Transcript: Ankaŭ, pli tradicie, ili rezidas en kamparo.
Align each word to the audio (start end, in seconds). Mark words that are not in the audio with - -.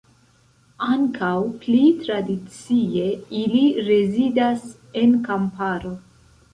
Ankaŭ, 0.85 1.33
pli 1.65 1.83
tradicie, 2.01 3.05
ili 3.45 3.63
rezidas 3.93 4.69
en 5.07 5.19
kamparo. 5.31 5.99